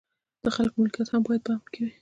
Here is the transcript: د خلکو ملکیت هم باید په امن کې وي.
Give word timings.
د 0.43 0.45
خلکو 0.55 0.75
ملکیت 0.81 1.07
هم 1.09 1.21
باید 1.27 1.41
په 1.45 1.51
امن 1.55 1.67
کې 1.73 1.79
وي. 1.83 1.89